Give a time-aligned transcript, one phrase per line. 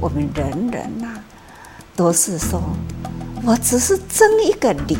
[0.00, 1.08] 我们人人呐、
[1.96, 2.62] 都是说，
[3.44, 4.96] 我只是争一个理，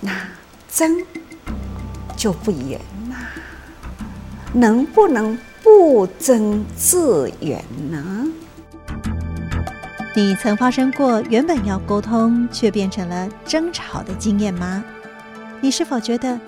[0.00, 0.12] 那
[0.70, 1.04] 争
[2.16, 3.16] 就不圆呐。
[4.52, 8.26] 能不能不争自圆呢？
[10.14, 14.82] 你曾发生过原本要沟通却变成了争吵的经验吗？
[15.60, 16.38] 你是否觉得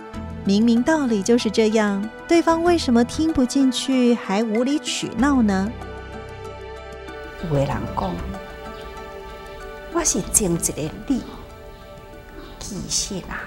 [0.45, 5.71] 明明道理就是这样，对方为什么听不进去，还无理取闹呢？
[7.49, 8.15] 有的人讲，
[9.93, 11.23] 我是争一个理，
[12.59, 13.41] 其实啦，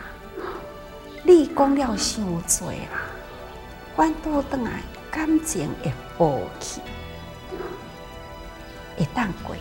[1.21, 3.05] 你讲了伤多啦，
[3.95, 6.81] 反倒转来感情会薄去，
[8.97, 9.55] 会当过，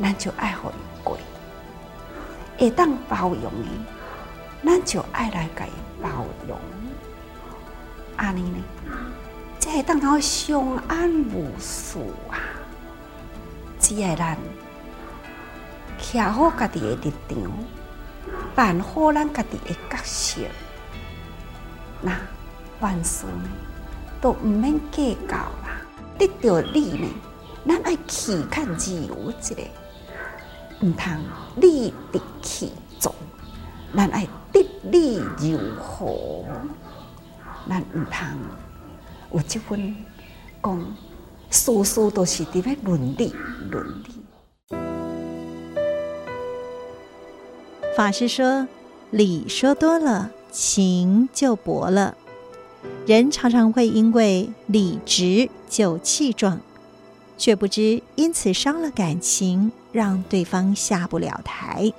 [0.00, 1.16] 咱就爱互伊过；
[2.58, 6.58] 会当包容伊，咱就爱来甲伊包容。
[8.16, 8.58] 安尼呢，
[9.60, 11.98] 才会当好相安无事
[12.30, 12.38] 啊！
[13.84, 14.38] 只要咱
[16.00, 17.52] 徛好家己的立场，
[18.54, 20.40] 办好咱家己的角色，
[22.00, 22.16] 那
[22.80, 23.50] 万事呢
[24.22, 25.82] 都毋免计较啦。
[26.16, 27.08] 得到利呢，
[27.68, 29.62] 咱爱去较自由一个，
[30.80, 31.22] 毋通
[31.56, 33.14] 理直气壮，
[33.94, 36.42] 咱爱得理如河，
[37.68, 38.26] 咱毋通
[39.34, 39.94] 有这份
[40.62, 40.96] 讲。
[41.54, 43.32] 事事都是在要伦理，
[43.70, 44.76] 伦理。
[47.96, 48.66] 法师说
[49.12, 52.16] ：“理说多了，情就薄了。
[53.06, 56.60] 人常常会因为理直就气壮，
[57.38, 61.92] 却不知因此伤了感情，让对方下不了台，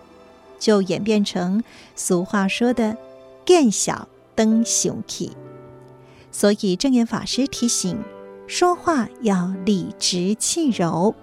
[0.60, 1.64] 就演变成
[1.96, 2.98] 俗话说的
[3.48, 5.32] ‘见小灯熊气’。
[6.30, 7.98] 所以证严法师提醒。”
[8.48, 11.16] 说话要理直气柔，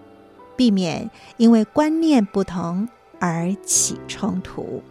[0.56, 2.88] 避免因为观念不同
[3.20, 4.82] 而起冲突。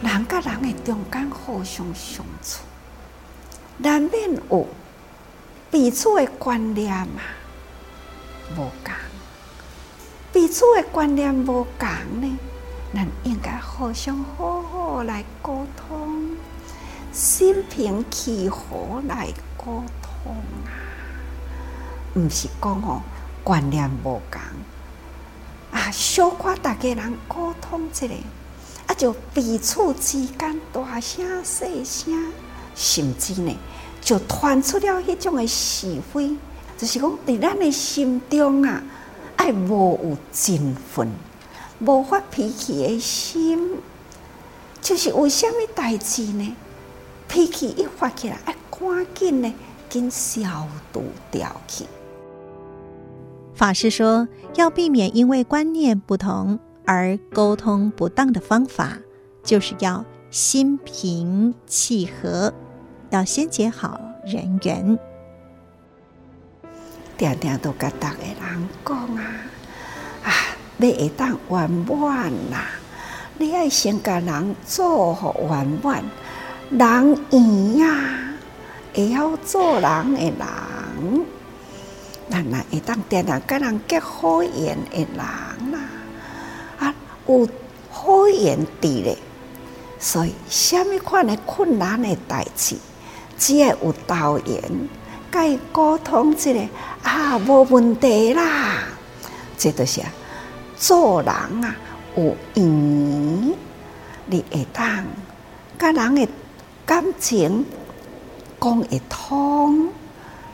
[0.00, 2.62] 人跟人的中间互相相处，
[3.78, 4.66] 难免有
[5.70, 7.20] 彼此的观念嘛，
[8.52, 8.94] 无同。
[10.32, 11.88] 彼此的观念无同
[12.20, 12.38] 呢，
[12.94, 16.36] 咱应该互相好好来沟通。
[17.14, 20.34] 心平气和来沟通
[20.66, 20.74] 啊，
[22.14, 23.00] 唔是讲哦
[23.44, 24.40] 观念无同
[25.70, 28.08] 啊，小可大家人沟通一下，
[28.88, 32.32] 啊就彼此之间大声细声，
[32.74, 33.56] 甚至呢
[34.00, 36.36] 就传出了迄种的是非，
[36.76, 38.82] 就是讲在咱的心中啊，
[39.36, 41.08] 爱无有情分，
[41.78, 43.78] 无发脾气的心，
[44.82, 46.56] 就是为虾米代志呢？
[47.34, 49.52] 脾气一发起来，哎，赶紧呢，
[49.88, 51.02] 紧消除
[51.32, 51.84] 掉去。
[53.56, 58.98] 法师说，要避免因为观念不同而沟通不当的方法，
[59.42, 62.54] 就是要心平气和，
[63.10, 64.96] 要先结好人缘。
[67.18, 68.16] 定定都跟大家
[68.46, 69.22] 人讲啊，
[70.22, 70.30] 啊，
[70.76, 72.66] 你会当圆满啦，
[73.38, 76.04] 你爱先跟人做好圆满。
[76.70, 78.34] 人圆呀，
[78.94, 81.26] 会晓做人的人，
[82.30, 85.78] 咱来会当定定跟人结好缘的人啦。
[86.78, 86.94] 啊，
[87.26, 87.46] 有
[87.90, 89.16] 好缘伫咧，
[89.98, 92.76] 所以虾米款的困难的代志，
[93.38, 94.88] 只要有道缘，
[95.30, 96.50] 甲伊沟通一下
[97.02, 98.78] 啊，无问题啦。
[99.56, 100.08] 这都是啊
[100.76, 101.76] 做人啊，
[102.16, 103.54] 有缘，
[104.26, 105.04] 你会当
[105.76, 106.28] 跟人的。
[106.86, 107.64] 感情
[108.60, 109.88] 讲会通，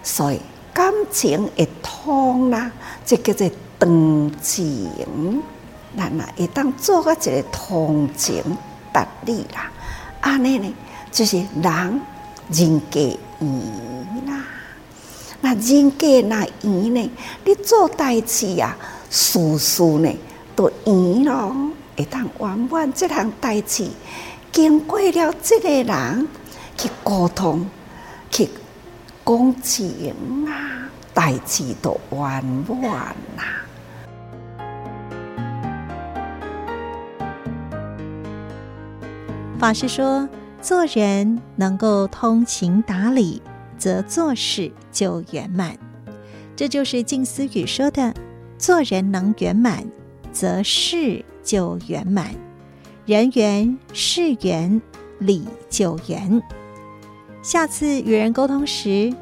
[0.02, 0.40] 所以
[0.72, 2.70] 感情会通啦，
[3.04, 5.42] 即叫做同情。
[5.96, 8.42] 咱啊，会当做个一个同情
[8.92, 9.70] 达理啦。
[10.20, 10.72] 安尼呢，
[11.10, 12.00] 就是人
[12.52, 14.44] 人皆缘啦。
[15.40, 17.10] 那人格那缘呢？
[17.44, 18.76] 你做代志呀，
[19.10, 20.08] 事事呢
[20.54, 21.56] 都缘咯，
[21.96, 23.88] 会当圆满这项代志。
[24.52, 26.28] 经过了这个人
[26.76, 27.66] 去沟通，
[28.30, 28.48] 去
[29.24, 33.62] 讲情啊，代志都完满啦。
[39.58, 40.28] 法师说，
[40.60, 43.40] 做人能够通情达理，
[43.78, 45.76] 则做事就圆满。
[46.56, 48.12] 这就是静思语说的：
[48.58, 49.84] 做人能圆满，
[50.32, 52.34] 则事就圆满。
[53.10, 54.80] 人缘、事缘、
[55.18, 56.40] 理就圆。
[57.42, 59.12] 下次与人沟通时，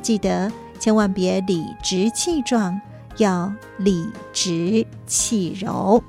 [0.00, 2.80] 记得千万别理直气壮，
[3.18, 6.02] 要理直气柔。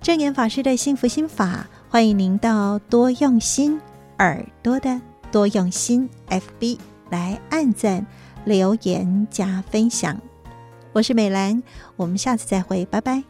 [0.00, 3.80] 正言法师的幸福心法，欢迎您到多用心
[4.18, 5.00] 耳朵的
[5.30, 6.80] 多用心 FB
[7.10, 8.04] 来按赞、
[8.44, 10.20] 留言、加分享。
[10.92, 11.62] 我是美兰，
[11.94, 13.22] 我们下次再会，拜拜。